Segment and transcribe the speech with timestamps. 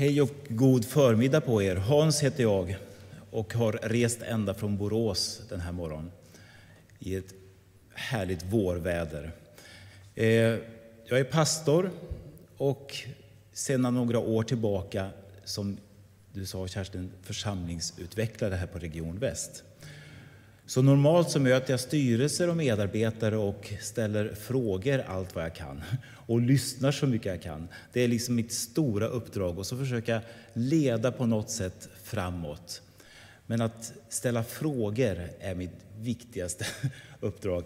[0.00, 1.76] Hej och god förmiddag på er.
[1.76, 2.76] Hans heter jag
[3.30, 6.12] och har rest ända från Borås den här morgonen
[6.98, 7.34] i ett
[7.94, 9.32] härligt vårväder.
[10.14, 10.26] Eh,
[11.04, 11.90] jag är pastor
[12.56, 12.96] och
[13.52, 15.10] sedan några år tillbaka,
[15.44, 15.76] som
[16.32, 19.64] du sa Kerstin, församlingsutvecklare här på Region Väst.
[20.70, 25.82] Så normalt så möter jag styrelser och medarbetare och ställer frågor allt vad jag kan
[26.26, 27.68] och lyssnar så mycket jag kan.
[27.92, 30.20] Det är liksom mitt stora uppdrag och så försöka
[30.52, 32.82] leda på något sätt framåt.
[33.46, 36.66] Men att ställa frågor är mitt viktigaste
[37.20, 37.64] uppdrag.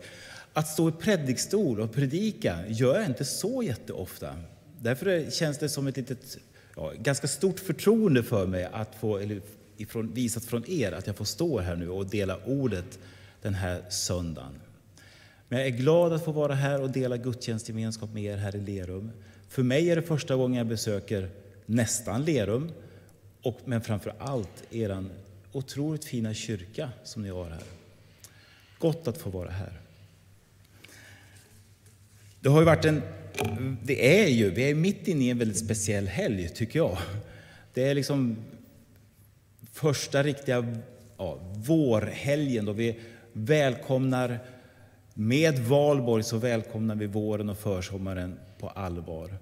[0.53, 4.37] Att stå i predikstol och predika gör jag inte så jätteofta.
[4.81, 6.39] Därför känns det som ett litet,
[6.77, 9.41] ja, ganska stort förtroende för mig att få, eller
[9.77, 12.99] ifrån, visat från er att jag får stå här nu och dela ordet
[13.43, 14.61] den här söndagen.
[15.49, 18.61] Men jag är glad att få vara här och dela gudstjänstgemenskap med er här i
[18.61, 19.11] Lerum.
[19.49, 21.31] För mig är det första gången jag besöker
[21.67, 22.71] nästan Lerum,
[23.43, 25.05] och, men framför allt er
[25.53, 27.63] otroligt fina kyrka som ni har här.
[28.79, 29.81] Gott att få vara här.
[32.41, 33.03] Det har ju varit en,
[33.83, 36.99] det är ju, vi är mitt inne i en väldigt speciell helg tycker jag.
[37.75, 38.37] Det är liksom
[39.75, 40.77] första riktiga
[41.17, 43.01] ja, vårhelgen då vi
[43.33, 44.39] välkomnar,
[45.15, 49.39] med valborg så välkomnar vi våren och försommaren på allvar.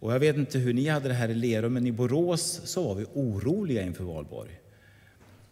[0.00, 2.88] Och jag vet inte hur ni hade det här i Lerum, men i Borås så
[2.88, 4.60] var vi oroliga inför valborg.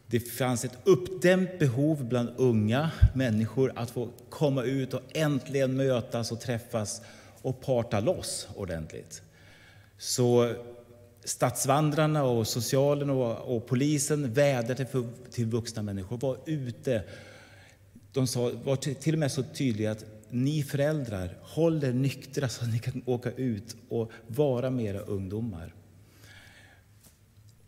[0.07, 6.33] Det fanns ett uppdämt behov bland unga människor att få komma ut och äntligen mötas
[6.33, 7.03] och träffas
[7.43, 9.23] och parta loss ordentligt.
[9.99, 10.55] Så
[11.29, 17.05] stadsvandrarna och socialen och, och polisen vädjade till, till vuxna människor, var ute.
[18.13, 22.65] De sa, var till och med så tydliga att ni föräldrar, håll er nyktra så
[22.65, 25.75] att ni kan åka ut och vara med era ungdomar.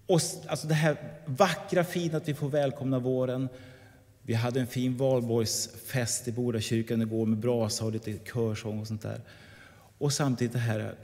[0.07, 3.49] Och alltså det här vackra, fina att vi får välkomna våren.
[4.23, 9.03] Vi hade en fin valborgsfest i Bodakyrkan igår med brasa och lite körsång och sånt
[9.03, 9.21] där.
[9.99, 10.95] Och samtidigt det här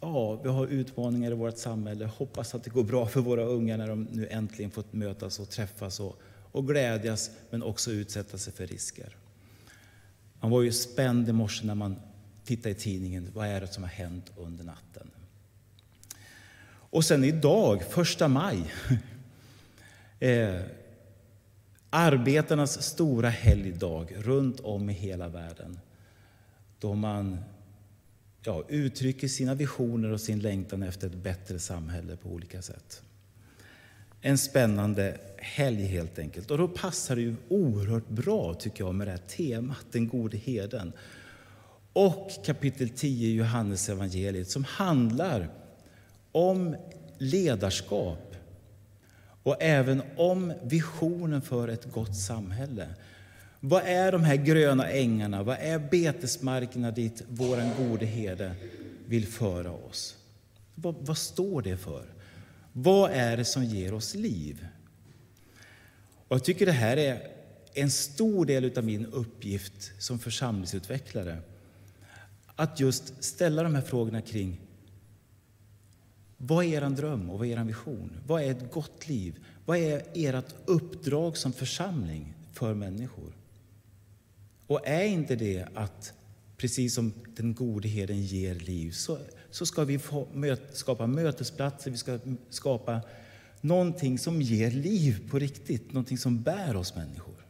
[0.00, 2.06] ja, vi har utmaningar i vårt samhälle.
[2.06, 5.50] Hoppas att det går bra för våra unga när de nu äntligen fått mötas och
[5.50, 6.20] träffas och,
[6.52, 9.16] och glädjas, men också utsätta sig för risker.
[10.40, 11.96] Man var ju spänd i morse när man
[12.44, 13.30] tittade i tidningen.
[13.34, 15.10] Vad är det som har hänt under natten?
[16.92, 18.72] Och sen idag, första maj,
[20.20, 20.60] eh,
[21.90, 25.80] arbetarnas stora helgdag runt om i hela världen,
[26.78, 27.38] då man
[28.42, 33.02] ja, uttrycker sina visioner och sin längtan efter ett bättre samhälle på olika sätt.
[34.20, 36.50] En spännande helg helt enkelt.
[36.50, 40.36] Och då passar det ju oerhört bra tycker jag med det här temat, den gode
[40.36, 40.92] heden.
[41.92, 45.50] Och kapitel 10 i Johannes evangeliet som handlar
[46.32, 46.76] om
[47.18, 48.36] ledarskap
[49.42, 52.88] och även om visionen för ett gott samhälle.
[53.60, 55.42] Vad är de här gröna ängarna?
[55.42, 58.54] Vad är betesmarkerna dit vår gode herde
[59.06, 60.16] vill föra oss?
[60.74, 62.04] Vad, vad, står det för?
[62.72, 64.66] Vad är det som ger oss liv?
[66.28, 67.28] Och jag tycker det här är
[67.74, 71.38] en stor del av min uppgift som församlingsutvecklare.
[72.56, 74.60] Att just ställa de här frågorna kring
[76.36, 78.20] vad är er dröm och vad är er vision?
[78.26, 79.44] Vad är ett gott liv?
[79.64, 83.39] Vad är ert uppdrag som församling för människor?
[84.70, 86.12] Och är inte det att,
[86.56, 89.18] precis som den gode herden ger liv, så,
[89.50, 92.18] så ska vi få möt, skapa mötesplatser, vi ska
[92.50, 93.00] skapa
[93.60, 97.46] någonting som ger liv på riktigt, någonting som bär oss människor.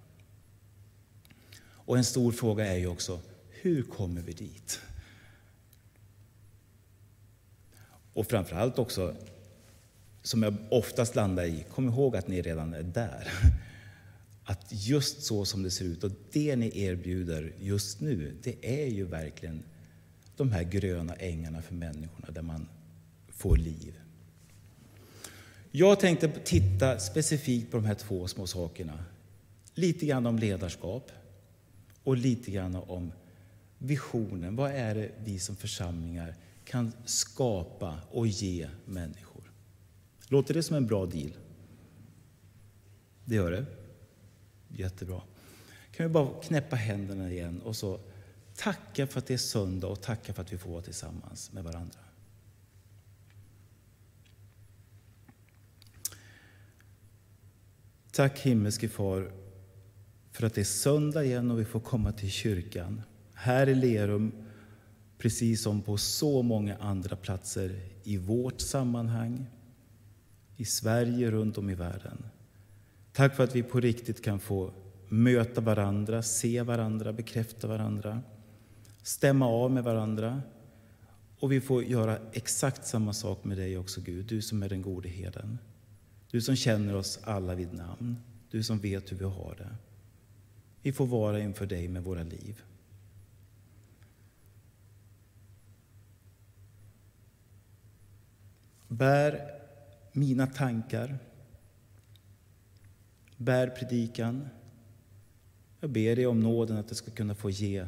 [1.63, 4.81] Och en stor fråga är ju också, hur kommer vi dit?
[8.13, 9.15] Och framför allt också,
[10.23, 13.29] som jag oftast landar i, kom ihåg att ni redan är där
[14.51, 18.87] att just så som det ser ut och det ni erbjuder just nu, det är
[18.87, 19.63] ju verkligen
[20.37, 22.69] de här gröna ängarna för människorna där man
[23.29, 24.01] får liv.
[25.71, 29.05] Jag tänkte titta specifikt på de här två små sakerna.
[29.75, 31.13] Lite grann om ledarskap
[32.05, 33.13] och lite grann om
[33.79, 34.57] visionen.
[34.57, 36.35] Vad är det vi som församlingar
[36.65, 39.53] kan skapa och ge människor?
[40.29, 41.33] Låter det som en bra deal?
[43.25, 43.80] Det gör det.
[44.77, 45.23] Jättebra.
[45.93, 48.01] Kan vi bara knäppa händerna igen och så
[48.57, 51.65] tacka för att det är söndag och tacka för att vi får vara tillsammans med
[51.65, 51.99] varandra.
[58.13, 59.33] Tack himmelske Far
[60.33, 63.03] för att det är söndag igen och vi får komma till kyrkan.
[63.35, 64.33] Här i Lerum,
[65.19, 69.47] precis som på så många andra platser i vårt sammanhang,
[70.57, 72.25] i Sverige, runt om i världen.
[73.13, 74.73] Tack för att vi på riktigt kan få
[75.09, 78.23] möta varandra, se varandra, bekräfta varandra,
[79.03, 80.43] stämma av med varandra.
[81.39, 84.83] Och vi får göra exakt samma sak med dig också, Gud, du som är den
[84.83, 85.59] gode herden.
[86.31, 88.17] Du som känner oss alla vid namn,
[88.51, 89.77] du som vet hur vi har det.
[90.83, 92.63] Vi får vara inför dig med våra liv.
[98.89, 99.51] Bär
[100.13, 101.19] mina tankar.
[103.41, 104.49] Bär predikan.
[105.81, 107.87] Jag ber dig om nåden att det ska kunna få ge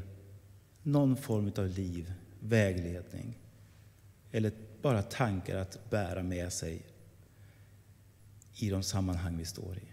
[0.83, 3.39] någon form av liv, vägledning
[4.31, 4.53] eller
[4.83, 6.83] bara tankar att bära med sig
[8.55, 9.93] i de sammanhang vi står i.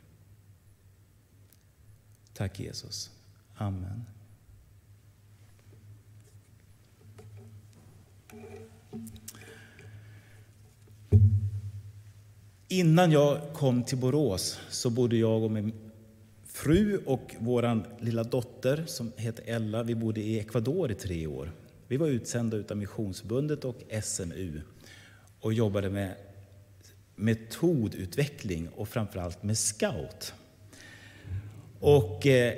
[2.34, 3.12] Tack Jesus.
[3.56, 4.06] Amen.
[12.72, 15.74] Innan jag kom till Borås så bodde jag och min
[16.46, 21.52] fru och vår lilla dotter som heter Ella, vi bodde i Ecuador i tre år.
[21.88, 24.62] Vi var utsända av Missionsförbundet och SMU
[25.40, 26.16] och jobbade med
[27.16, 30.34] metodutveckling och framförallt med scout.
[31.80, 32.54] Och eh,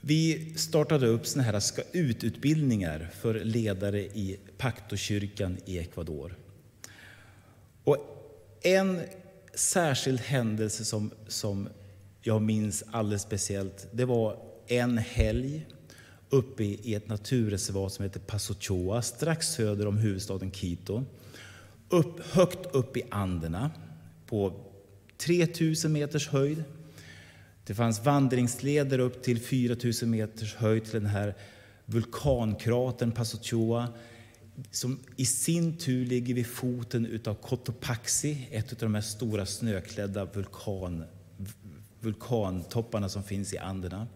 [0.00, 1.62] vi startade upp såna här
[1.92, 6.36] ututbildningar för ledare i Pactokyrkan i Ecuador.
[7.84, 8.13] Och
[8.64, 9.00] en
[9.54, 11.68] särskild händelse som, som
[12.22, 15.66] jag minns alldeles speciellt, det var en helg
[16.30, 21.04] uppe i ett naturreservat som heter Pasochoa, strax söder om huvudstaden Quito.
[21.88, 23.70] Upp, högt upp i Anderna,
[24.26, 24.52] på
[25.18, 26.64] 3000 meters höjd.
[27.66, 31.34] Det fanns vandringsleder upp till 4000 meters höjd till den här
[31.84, 33.88] vulkankratern Pasochoa
[34.70, 40.24] som i sin tur ligger vid foten av Cotopaxi, ett av de här stora snöklädda
[40.24, 41.04] vulkan,
[42.00, 44.06] vulkantopparna som finns i Anderna.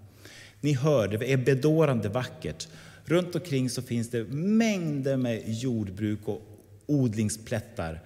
[0.61, 2.69] Ni hör, det är bedårande vackert.
[3.05, 6.43] Runt omkring så finns det mängder med jordbruk och
[6.87, 8.00] odlingsplättar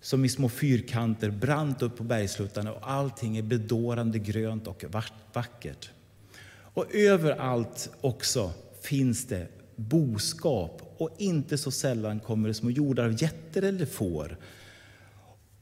[0.00, 4.84] som i små fyrkanter brant upp på bergsluttarna och allting är bedårande grönt och
[5.32, 5.90] vackert.
[6.74, 13.22] Och överallt också finns det boskap och inte så sällan kommer det små jordar av
[13.22, 14.36] getter eller får.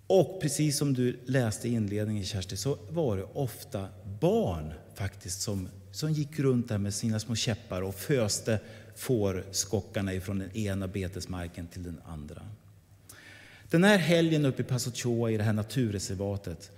[0.07, 3.89] Och precis som du läste i inledningen Kersti, så var det ofta
[4.21, 8.61] barn faktiskt som, som gick runt där med sina små käppar och föste
[8.97, 12.43] fårskockarna ifrån den ena betesmarken till den andra.
[13.71, 16.71] Den här helgen uppe i Pasochoa i det här naturreservatet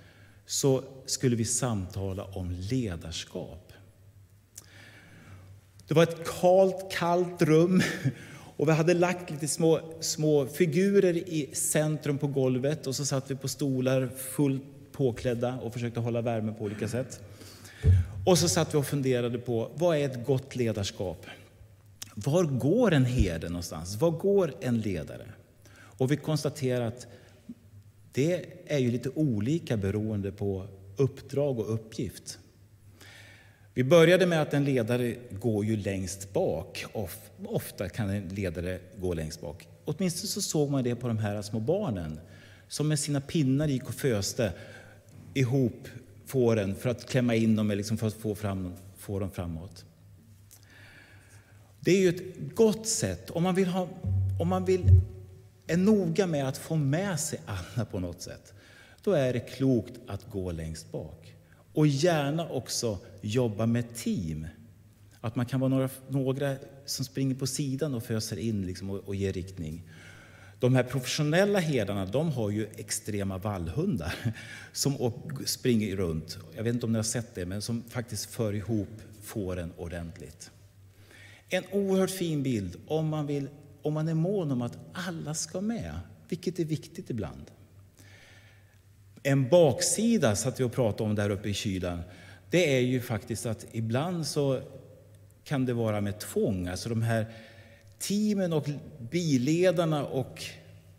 [0.47, 3.64] så skulle vi samtala om ledarskap.
[5.89, 7.83] Det var ett kalt, kallt rum
[8.57, 13.31] och vi hade lagt lite små, små figurer i centrum på golvet och så satt
[13.31, 17.21] vi på stolar fullt påklädda och försökte hålla värme på olika sätt.
[18.27, 21.27] Och så satt vi och funderade på vad är ett gott ledarskap?
[22.15, 23.97] Var går en herde någonstans?
[23.97, 25.27] Var går en ledare?
[25.77, 27.07] Och vi konstaterar att
[28.13, 30.67] det är ju lite olika beroende på
[30.97, 32.39] uppdrag och uppgift.
[33.77, 36.85] Vi började med att en ledare går ju längst bak.
[37.45, 39.69] Ofta kan en ledare gå längst bak.
[39.85, 42.21] Åtminstone så såg man det på de här små barnen
[42.69, 44.53] som med sina pinnar gick och föste
[45.35, 45.89] ihop
[46.27, 49.85] fåren för att klämma in dem liksom för att få, fram, få dem framåt.
[51.81, 53.89] Det är ju ett gott sätt om man vill, ha,
[54.41, 55.01] om man vill
[55.67, 58.55] är noga med att få med sig alla på något sätt.
[59.03, 61.34] Då är det klokt att gå längst bak.
[61.75, 64.47] Och gärna också jobba med team.
[65.21, 68.99] Att man kan vara några, några som springer på sidan och föser in liksom och,
[68.99, 69.83] och ger riktning.
[70.59, 74.15] De här professionella herdarna de har ju extrema vallhundar
[74.73, 75.13] som
[75.45, 76.39] springer runt.
[76.57, 80.51] Jag vet inte om ni har sett det, men som faktiskt för ihop fåren ordentligt.
[81.49, 83.49] En oerhört fin bild om man, vill,
[83.83, 87.51] om man är mån om att alla ska med, vilket är viktigt ibland.
[89.27, 92.03] En baksida, satt vi och pratade om där uppe i kylan,
[92.51, 94.61] det är ju faktiskt att ibland så
[95.45, 96.69] kan det vara med tvång.
[96.69, 97.27] Alltså de här
[97.99, 98.69] teamen och
[99.11, 100.43] biledarna och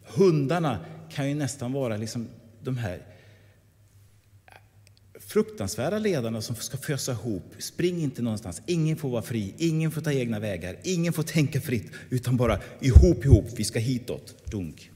[0.03, 2.27] hundarna kan ju nästan vara liksom
[2.61, 3.01] de här
[5.19, 7.53] fruktansvärda ledarna som ska fösa ihop.
[7.59, 11.61] Spring inte någonstans, ingen får vara fri, ingen får ta egna vägar, ingen får tänka
[11.61, 14.91] fritt, utan bara ihop, ihop, vi ska hitåt, dunk.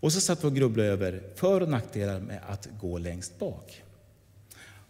[0.00, 3.82] Och så satt vi och grubblade över för och nackdelar med att gå längst bak.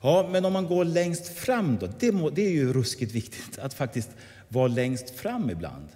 [0.00, 3.58] Ja, men om man går längst fram då, det, må, det är ju ruskigt viktigt
[3.58, 4.10] att faktiskt
[4.48, 5.88] vara längst fram ibland.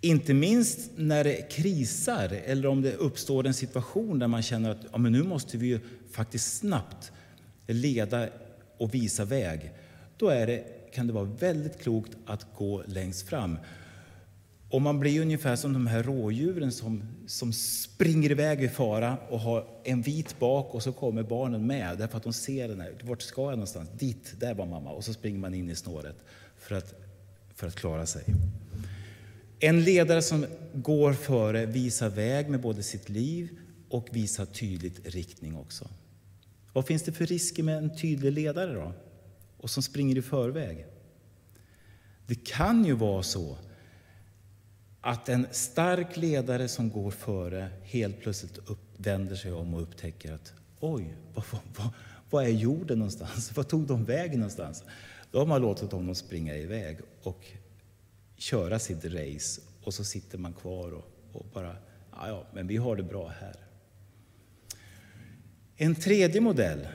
[0.00, 4.86] Inte minst när det krisar eller om det uppstår en situation där man känner att
[4.92, 7.12] ja, men nu måste vi ju faktiskt snabbt
[7.66, 8.28] leda
[8.78, 9.72] och visa väg.
[10.16, 13.58] Då är det, kan det vara väldigt klokt att gå längst fram.
[14.70, 19.40] Och man blir ungefär som de här rådjuren som, som springer iväg i fara och
[19.40, 22.94] har en vit bak och så kommer barnen med därför att de ser den här.
[23.02, 23.88] Vart ska jag någonstans?
[23.98, 24.90] Dit, där var mamma.
[24.90, 26.16] Och så springer man in i snåret
[26.58, 26.94] för att,
[27.54, 28.24] för att klara sig.
[29.60, 33.48] En ledare som går före visar väg med både sitt liv
[33.88, 35.88] och visar tydligt riktning också.
[36.72, 38.92] Vad finns det för risker med en tydlig ledare då?
[39.56, 40.86] Och som springer i förväg?
[42.26, 43.56] Det kan ju vara så
[45.00, 50.32] att en stark ledare som går före helt plötsligt upp, vänder sig om och upptäcker
[50.32, 51.44] att oj, vad,
[51.76, 51.88] vad,
[52.30, 53.56] vad är jorden någonstans?
[53.56, 54.84] Vad tog de vägen någonstans?
[55.30, 57.44] Då har man låtit honom springa iväg och
[58.36, 61.76] köra sitt race och så sitter man kvar och, och bara,
[62.12, 63.56] ja, ja, men vi har det bra här.
[65.76, 66.88] En tredje modell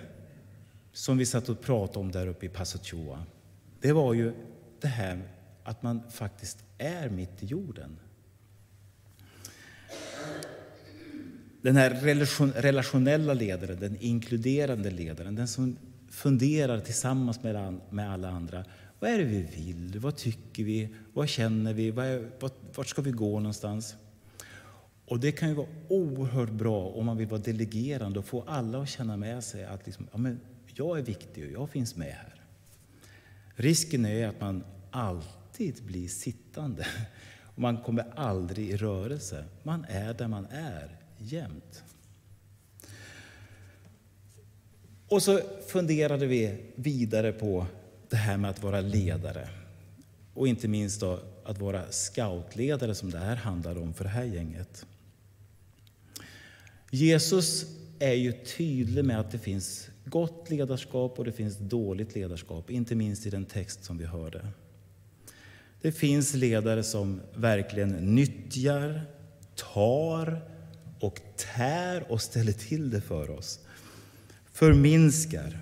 [0.93, 3.25] som vi satt och pratade om där uppe i Passochua,
[3.81, 4.33] det var ju
[4.81, 5.34] det här
[5.65, 7.99] att man faktiskt är mitt i jorden.
[11.61, 11.89] Den här
[12.61, 15.77] relationella ledaren, den inkluderande ledaren, den som
[16.09, 17.43] funderar tillsammans
[17.89, 18.65] med alla andra.
[18.99, 19.99] Vad är det vi vill?
[19.99, 20.89] Vad tycker vi?
[21.13, 21.91] Vad känner vi?
[22.75, 23.95] vart ska vi gå någonstans?
[25.05, 28.81] Och Det kan ju vara oerhört bra om man vill vara delegerande och få alla
[28.81, 30.39] att känna med sig att liksom, ja, men
[30.73, 32.41] jag är viktig och jag finns med här.
[33.55, 35.44] Risken är att man alltid
[35.85, 36.87] bli sittande.
[37.55, 39.45] Och man kommer aldrig i rörelse.
[39.63, 41.83] Man är där man är, jämt.
[45.07, 47.65] Och så funderade vi vidare på
[48.09, 49.49] det här med att vara ledare.
[50.33, 54.23] Och inte minst då att vara scoutledare som det här handlar om för det här
[54.23, 54.85] gänget.
[56.91, 57.65] Jesus
[57.99, 62.95] är ju tydlig med att det finns gott ledarskap och det finns dåligt ledarskap, inte
[62.95, 64.47] minst i den text som vi hörde.
[65.85, 69.01] Det finns ledare som verkligen nyttjar,
[69.55, 70.49] tar
[70.99, 71.19] och
[71.55, 73.59] tär och ställer till det för oss.
[74.51, 75.59] Förminskar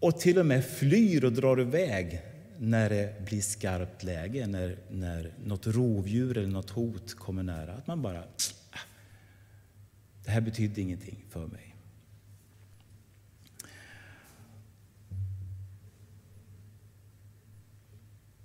[0.00, 2.22] och till och med flyr och drar iväg
[2.58, 7.72] när det blir skarpt läge, när, när något rovdjur eller något hot kommer nära.
[7.74, 8.78] Att man bara, ah,
[10.24, 11.74] det här betyder ingenting för mig.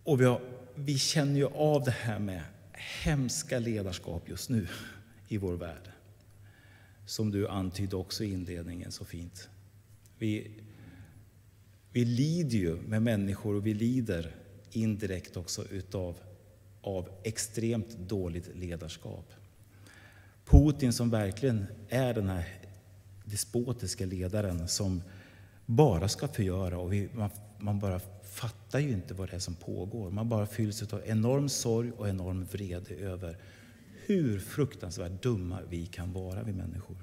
[0.03, 0.41] Och vi, har,
[0.75, 2.41] vi känner ju av det här med
[3.03, 4.67] hemska ledarskap just nu
[5.27, 5.89] i vår värld.
[7.05, 9.49] Som du antydde också i inledningen så fint.
[10.17, 10.51] Vi,
[11.91, 14.35] vi lider ju med människor och vi lider
[14.71, 16.15] indirekt också utav
[16.81, 19.33] av extremt dåligt ledarskap.
[20.45, 22.45] Putin som verkligen är den här
[23.25, 25.01] despotiska ledaren som
[25.65, 27.29] bara ska förgöra och vi, man,
[27.63, 30.11] man, bara fattar ju inte vad det är som pågår.
[30.11, 33.37] Man bara fylls av enorm sorg och enorm vrede över
[34.05, 36.97] hur fruktansvärt dumma vi kan vara, vi människor.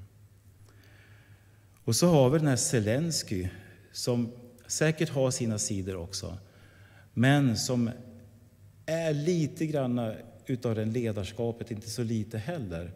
[1.85, 3.49] Och så har vi den här Zelensky
[3.93, 4.33] som
[4.67, 6.39] säkert har sina sidor också,
[7.15, 7.91] men som
[8.87, 10.13] är lite grann
[10.47, 12.93] utav det ledarskapet, inte så lite heller.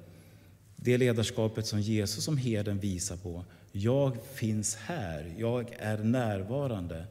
[0.76, 3.44] Det ledarskapet som Jesus som herden visar på.
[3.72, 7.06] Jag finns här, jag är närvarande.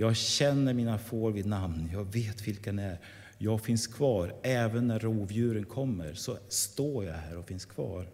[0.00, 3.00] Jag känner mina får vid namn, jag vet vilka ni är.
[3.38, 8.08] Jag finns kvar, även när rovdjuren kommer så står jag här och finns kvar.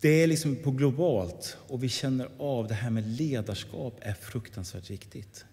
[0.00, 4.90] Det är liksom på globalt och vi känner av det här med ledarskap är fruktansvärt
[4.90, 5.44] viktigt.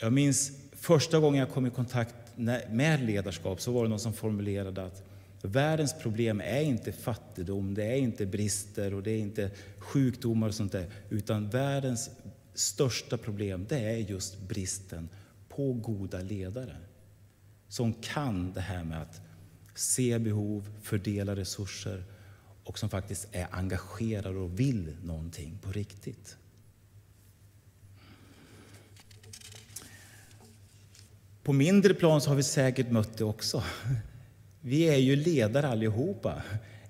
[0.00, 2.14] Jag minns första gången jag kom i kontakt
[2.70, 5.09] med ledarskap så var det någon som formulerade att
[5.42, 10.54] världens problem är inte fattigdom, det är inte brister och det är inte sjukdomar och
[10.54, 12.10] sånt där, utan världens
[12.54, 15.08] största problem det är just bristen
[15.48, 16.76] på goda ledare
[17.68, 19.20] som kan det här med att
[19.74, 22.04] se behov, fördela resurser
[22.64, 26.36] och som faktiskt är engagerade och vill någonting på riktigt.
[31.42, 33.62] På mindre plan så har vi säkert mött det också.
[34.60, 36.42] Vi är ju ledare allihopa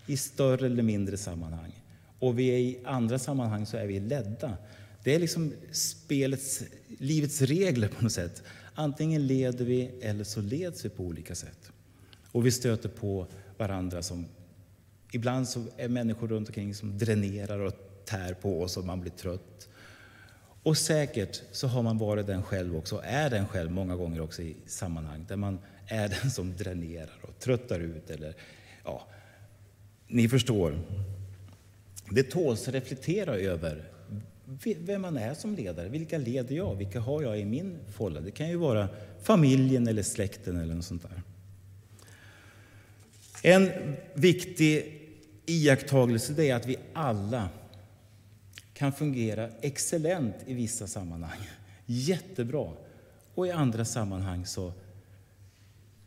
[0.07, 1.73] i större eller mindre sammanhang.
[2.19, 4.57] Och vi är i andra sammanhang så är vi ledda.
[5.03, 6.63] Det är liksom spelets,
[6.99, 8.43] livets regler på något sätt.
[8.75, 11.73] Antingen leder vi eller så leds vi på olika sätt.
[12.33, 14.27] Och vi stöter på varandra som...
[15.13, 17.75] Ibland så är människor runt omkring som dränerar och
[18.05, 19.69] tär på oss och man blir trött.
[20.63, 24.43] Och säkert så har man varit den själv också, är den själv många gånger också
[24.43, 25.59] i sammanhang där man
[25.91, 28.11] är den som dränerar och tröttar ut.
[28.11, 28.35] Eller,
[28.85, 29.07] ja,
[30.09, 30.79] ni förstår.
[32.11, 33.85] Det tåls att reflektera över
[34.79, 35.89] vem man är som ledare.
[35.89, 36.75] Vilka leder jag?
[36.75, 38.21] Vilka har jag i min folla?
[38.21, 38.89] Det kan ju vara
[39.23, 41.23] familjen eller släkten eller något sånt där.
[43.43, 43.71] En
[44.15, 45.01] viktig
[45.47, 47.49] iakttagelse är att vi alla
[48.75, 51.39] kan fungera excellent i vissa sammanhang.
[51.87, 52.73] Jättebra.
[53.35, 54.73] Och i andra sammanhang så,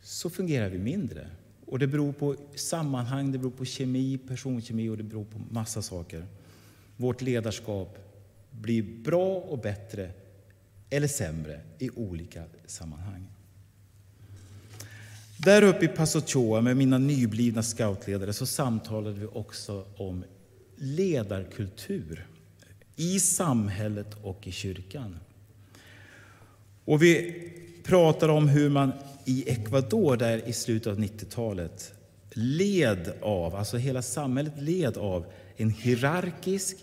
[0.04, 1.26] så fungerar vi mindre.
[1.66, 5.82] Och Det beror på sammanhang, det beror på kemi, personkemi och det beror på massa
[5.82, 6.26] saker.
[6.96, 7.98] Vårt ledarskap
[8.50, 10.10] blir bra och bättre
[10.90, 13.26] eller sämre i olika sammanhang.
[15.36, 20.24] Där uppe i Paso med mina nyblivna scoutledare så samtalade vi också om
[20.76, 22.26] ledarkultur
[22.96, 25.18] i samhället och i kyrkan.
[26.84, 27.34] Och vi
[27.84, 28.92] pratar om hur man
[29.24, 31.94] i Ecuador där i slutet av 90-talet
[32.30, 35.26] led av, alltså hela samhället led av
[35.56, 36.76] en hierarkisk,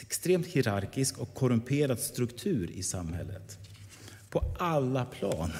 [0.00, 3.58] extremt hierarkisk och korrumperad struktur i samhället.
[4.30, 5.52] På alla plan.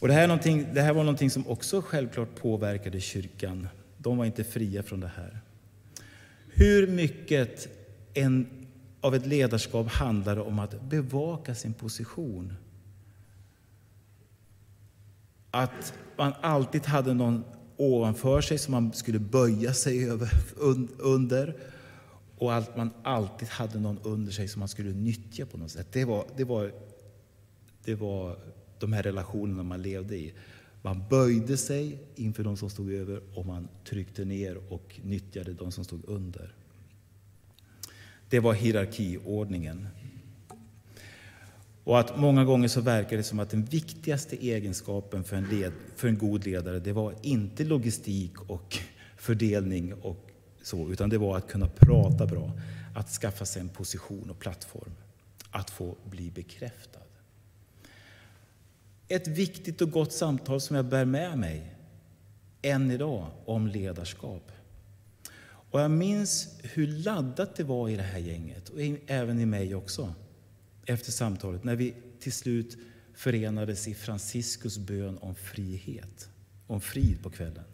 [0.00, 3.68] Och det, här det här var någonting som också självklart påverkade kyrkan.
[3.98, 5.38] De var inte fria från det här.
[6.48, 7.68] Hur mycket
[8.14, 8.46] en,
[9.00, 12.52] av ett ledarskap handlar om att bevaka sin position.
[15.50, 17.44] Att man alltid hade någon
[17.76, 20.30] ovanför sig som man skulle böja sig över,
[20.98, 21.56] under
[22.38, 25.86] och att man alltid hade någon under sig som man skulle nyttja på något sätt.
[25.92, 26.72] Det var, det var,
[27.84, 28.38] det var
[28.78, 30.34] de här relationerna man levde i.
[30.82, 35.72] Man böjde sig inför de som stod över och man tryckte ner och nyttjade de
[35.72, 36.54] som stod under.
[38.28, 39.88] Det var hierarkiordningen.
[41.86, 45.72] Och att många gånger så verkar det som att den viktigaste egenskapen för en, led,
[45.96, 48.78] för en god ledare, det var inte logistik och
[49.16, 50.30] fördelning och
[50.62, 52.52] så, utan det var att kunna prata bra,
[52.94, 54.90] att skaffa sig en position och plattform,
[55.50, 57.00] att få bli bekräftad.
[59.08, 61.74] Ett viktigt och gott samtal som jag bär med mig
[62.62, 64.52] än idag om ledarskap.
[65.70, 69.74] Och jag minns hur laddat det var i det här gänget, och även i mig
[69.74, 70.14] också,
[70.86, 72.78] efter samtalet, när vi till slut
[73.14, 76.28] förenades i Franciscus bön om frihet,
[76.66, 77.64] om frid på kvällen.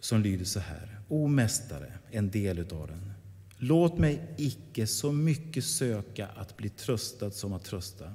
[0.00, 1.00] Som lyder så här.
[1.08, 3.12] O Mästare, en del utav den.
[3.58, 8.12] Låt mig icke så mycket söka att bli tröstad som att trösta.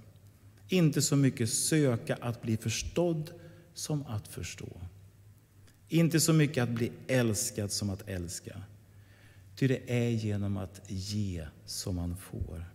[0.67, 3.31] Inte så mycket söka att bli förstådd
[3.73, 4.81] som att förstå.
[5.89, 8.61] Inte så mycket att bli älskad som att älska.
[9.55, 12.65] Ty det är genom att ge som man får.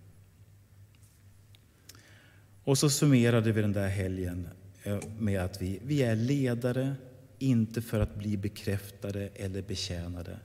[2.64, 4.48] Och så summerade vi den där helgen
[4.82, 6.94] eh, med att vi, vi är ledare,
[7.38, 10.38] inte för att bli bekräftade eller betjänade.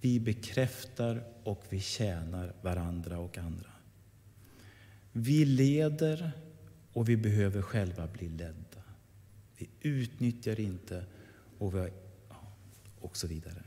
[0.00, 3.70] Vi bekräftar och vi tjänar varandra och andra.
[5.12, 6.32] Vi leder
[6.92, 8.82] och vi behöver själva bli ledda.
[9.58, 11.04] Vi utnyttjar inte
[11.58, 11.90] och, vi,
[13.00, 13.62] och så vidare.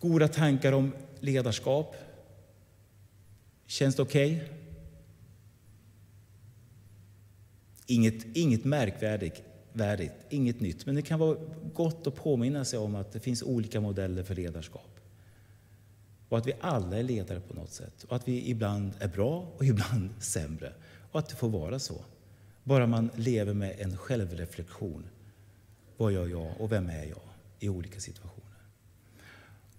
[0.00, 1.96] Goda tankar om ledarskap.
[3.66, 4.36] Känns det okej?
[4.36, 4.48] Okay?
[7.86, 11.38] Inget, inget märkvärdigt, värdigt, inget nytt, men det kan vara
[11.74, 15.00] gott att påminna sig om att det finns olika modeller för ledarskap.
[16.28, 18.04] Och att vi alla är ledare på något sätt.
[18.08, 20.72] Och att vi ibland är bra och ibland sämre.
[21.12, 22.04] Och att det får vara så.
[22.64, 25.04] Bara man lever med en självreflektion.
[25.96, 27.20] Vad gör jag och vem är jag
[27.60, 28.47] i olika situationer?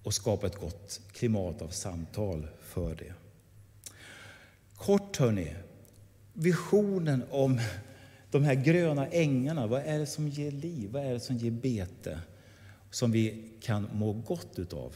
[0.10, 3.14] Och skapa ett gott klimat av samtal för det.
[4.76, 5.56] Kort hörni,
[6.34, 7.60] visionen om
[8.32, 9.68] de här gröna ängarna.
[9.68, 10.90] Vad är det som ger liv?
[10.92, 12.20] Vad är det som ger bete?
[12.92, 14.96] Som vi kan må gott utav.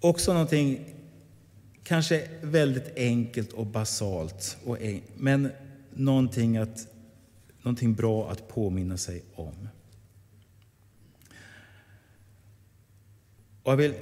[0.00, 0.94] Också någonting
[1.82, 4.56] kanske väldigt enkelt och basalt,
[5.16, 5.52] men
[5.94, 6.88] någonting, att,
[7.62, 9.68] någonting bra att påminna sig om.
[13.62, 13.94] Och jag vill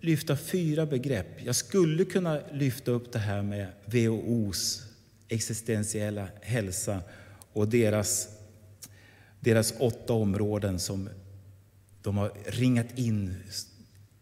[0.00, 1.44] lyfta fyra begrepp.
[1.44, 4.82] Jag skulle kunna lyfta upp det här med WHOs
[5.28, 7.02] existentiella hälsa
[7.52, 8.28] och deras,
[9.40, 11.08] deras åtta områden som
[12.02, 13.34] de har ringat in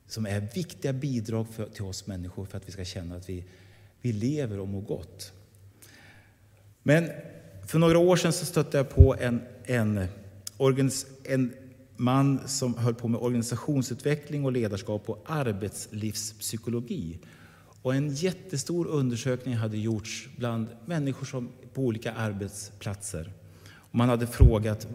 [0.07, 3.44] som är viktiga bidrag för, till oss människor för att vi ska känna att vi,
[4.00, 5.33] vi lever och mår gott.
[6.83, 7.11] Men
[7.66, 10.07] för några år sedan så stötte jag på en, en,
[11.24, 11.52] en
[11.98, 17.18] man som höll på med organisationsutveckling och ledarskap och arbetslivspsykologi.
[17.82, 23.32] Och en jättestor undersökning hade gjorts bland människor som, på olika arbetsplatser.
[23.68, 24.88] Och man hade frågat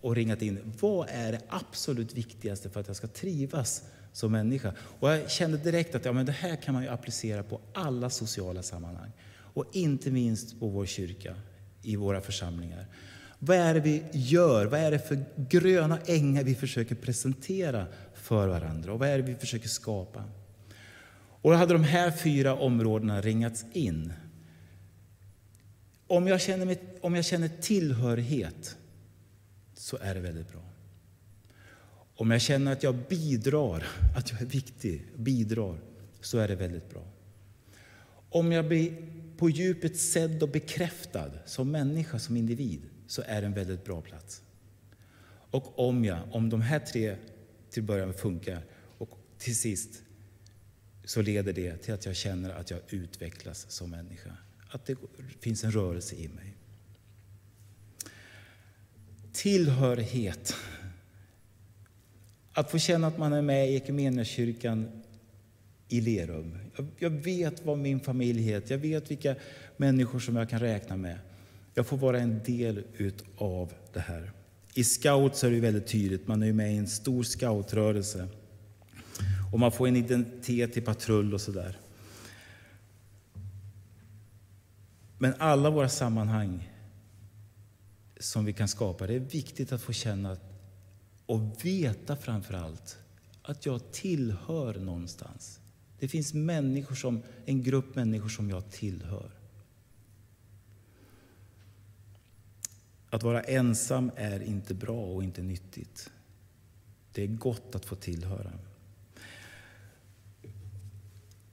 [0.00, 4.72] och ringat in vad är det absolut viktigaste för att jag ska trivas som människa.
[5.00, 8.10] Och jag kände direkt att ja, men det här kan man ju applicera på alla
[8.10, 9.10] sociala sammanhang.
[9.54, 11.34] Och inte minst på vår kyrka,
[11.82, 12.86] i våra församlingar.
[13.38, 14.66] Vad är det vi gör?
[14.66, 18.92] Vad är det för gröna ängar vi försöker presentera för varandra?
[18.92, 20.24] Och vad är det vi försöker skapa?
[21.40, 24.12] Och då hade de här fyra områdena ringats in.
[26.06, 28.76] Om jag känner, mig, om jag känner tillhörighet
[29.74, 30.62] så är det väldigt bra.
[32.14, 35.78] Om jag känner att jag bidrar, att jag är viktig, bidrar,
[36.20, 37.02] så är det väldigt bra.
[38.30, 38.92] Om jag blir
[39.36, 44.00] på djupet sedd och bekräftad som människa, som individ, så är det en väldigt bra
[44.00, 44.42] plats.
[45.50, 47.16] Och om jag, om de här tre
[47.70, 48.62] till början funkar
[48.98, 50.02] och till sist
[51.04, 54.36] så leder det till att jag känner att jag utvecklas som människa.
[54.70, 54.96] Att det
[55.40, 56.56] finns en rörelse i mig.
[59.32, 60.54] Tillhörighet.
[62.52, 65.02] Att få känna att man är med i Equmeniakyrkan
[65.88, 66.58] i Lerum.
[66.98, 69.34] Jag vet vad min familj heter, jag vet vilka
[69.76, 71.18] människor som jag kan räkna med.
[71.74, 72.84] Jag får vara en del
[73.36, 74.32] av det här.
[74.74, 78.28] I scout är det väldigt tydligt, man är med i en stor scoutrörelse.
[79.52, 81.78] Och man får en identitet i patrull och sådär.
[85.18, 86.72] Men alla våra sammanhang
[88.20, 90.36] som vi kan skapa, det är viktigt att få känna
[91.26, 92.98] och veta framför allt
[93.42, 95.60] att jag tillhör någonstans.
[95.98, 99.37] Det finns människor som, en grupp människor som jag tillhör.
[103.10, 106.10] Att vara ensam är inte bra och inte nyttigt.
[107.12, 108.52] Det är gott att få tillhöra.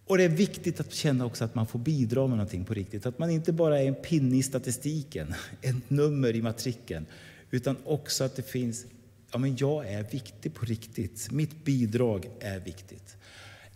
[0.05, 3.05] Och det är viktigt att känna också att man får bidra med någonting på riktigt.
[3.05, 7.05] Att man inte bara är en pinne i statistiken, ett nummer i matriken,
[7.51, 8.85] utan också att det finns,
[9.31, 11.31] ja men jag är viktig på riktigt.
[11.31, 13.17] Mitt bidrag är viktigt.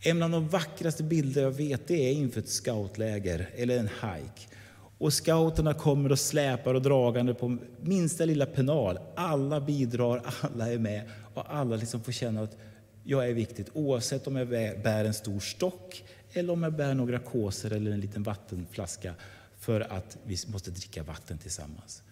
[0.02, 4.56] En av de vackraste bilder jag vet det är inför ett scoutläger eller en hike.
[5.00, 9.00] Och scouterna kommer och släpar och dragande på minsta lilla penal.
[9.16, 12.58] Alla bidrar, alla är med och alla liksom får känna att
[13.04, 14.48] jag är viktigt oavsett om jag
[14.84, 19.14] bär en stor stock eller om jag bär några kåsor eller en liten vattenflaska
[19.58, 22.04] för att vi måste dricka vatten tillsammans.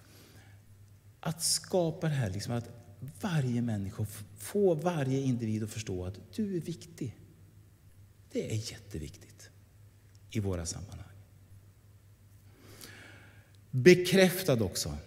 [1.19, 2.69] Att skapa det här, liksom att
[3.21, 4.05] varje människa,
[4.37, 7.17] få varje individ att förstå att du är viktig.
[8.31, 9.49] Det är jätteviktigt
[10.31, 11.06] i våra sammanhang.
[13.83, 14.97] Bekräftad också.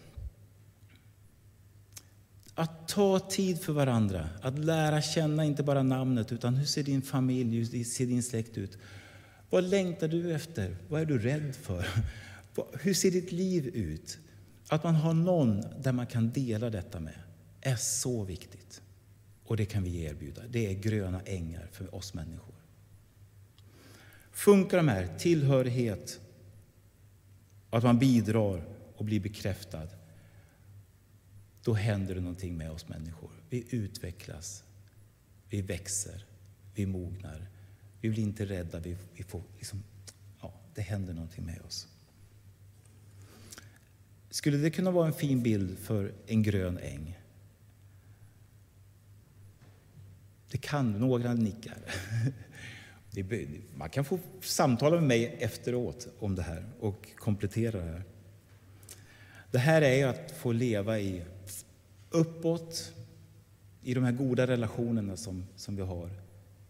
[2.54, 7.02] Att ta tid för varandra, att lära känna inte bara namnet utan hur ser din
[7.02, 8.78] familj, hur ser din släkt ut?
[9.50, 10.76] Vad längtar du efter?
[10.88, 11.86] Vad är du rädd för?
[12.80, 14.18] Hur ser ditt liv ut?
[14.68, 17.18] Att man har någon där man kan dela detta med
[17.60, 18.82] är så viktigt.
[19.44, 20.42] Och det kan vi erbjuda.
[20.50, 22.54] Det är gröna ängar för oss människor.
[24.32, 26.20] Funkar de här, tillhörighet,
[27.70, 28.64] och att man bidrar
[28.96, 29.88] och blir bekräftad,
[31.64, 33.30] då händer det någonting med oss människor.
[33.50, 34.64] Vi utvecklas,
[35.48, 36.24] vi växer,
[36.74, 37.48] vi mognar.
[38.00, 39.82] Vi blir inte rädda, vi, vi får liksom,
[40.40, 41.88] ja, det händer någonting med oss.
[44.30, 47.18] Skulle det kunna vara en fin bild för en grön äng?
[50.50, 51.78] Det kan, några nickar.
[53.74, 58.02] Man kan få samtala med mig efteråt om det här och komplettera det här.
[59.50, 61.22] Det här är att få leva i
[62.10, 62.92] uppåt,
[63.82, 66.10] i de här goda relationerna som, som vi har.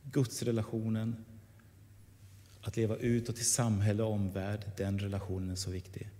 [0.02, 1.24] Gudsrelationen,
[2.62, 6.10] att leva utåt i samhälle och omvärld, den relationen är så viktig.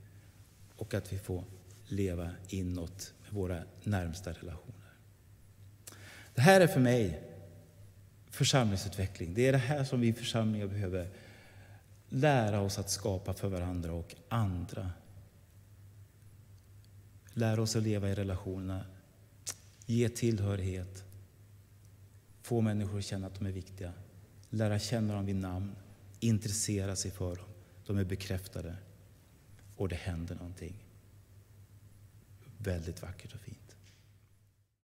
[0.76, 1.44] Och att vi får
[1.88, 4.74] leva inåt med våra närmsta relationer.
[6.35, 7.30] Det här är för mig
[8.31, 9.35] församlingsutveckling.
[9.35, 11.09] Det är det här som vi församlingar behöver
[12.09, 14.90] lära oss att skapa för varandra och andra.
[17.33, 18.85] Lära oss att leva i relationerna,
[19.87, 21.05] ge tillhörighet,
[22.43, 23.93] få människor att känna att de är viktiga,
[24.51, 25.77] lära känna dem vid namn,
[26.21, 27.47] intressera sig för dem.
[27.87, 28.77] De är bekräftade
[29.77, 30.85] och det händer någonting
[32.59, 33.69] väldigt vackert och fint.